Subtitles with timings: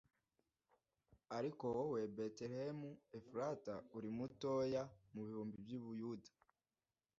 [1.37, 6.31] Ariko wowe, Betelehemu Efurata, uri mutoya mu bihumbi by’i Buyuda